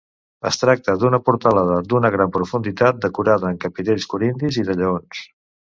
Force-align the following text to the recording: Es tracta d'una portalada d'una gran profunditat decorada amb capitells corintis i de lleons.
Es 0.49 0.55
tracta 0.61 0.95
d'una 1.03 1.19
portalada 1.27 1.75
d'una 1.91 2.11
gran 2.17 2.33
profunditat 2.39 3.05
decorada 3.05 3.49
amb 3.53 3.63
capitells 3.67 4.11
corintis 4.15 4.61
i 4.65 4.69
de 4.73 4.81
lleons. 4.85 5.25